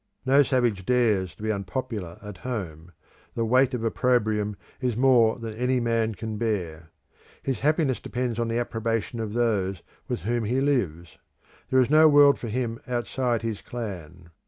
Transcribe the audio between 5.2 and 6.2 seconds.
than any man